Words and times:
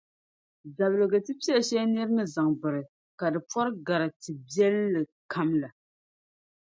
zabiliga 0.75 1.17
tibiɛl’ 1.25 1.61
shɛli 1.67 1.85
nir’ 1.95 2.09
ni 2.15 2.23
zaŋ 2.33 2.49
biri, 2.61 2.81
ka 3.19 3.25
di 3.33 3.39
pɔri 3.49 3.71
gari 3.87 4.07
tibiɛlinli 4.23 5.01
kam 5.31 5.49
la. 5.61 5.69